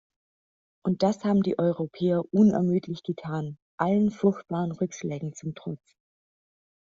[0.83, 5.95] Und das haben die Europäer unermüdlich getan, allen furchtbaren Rückschlägen zum Trotz.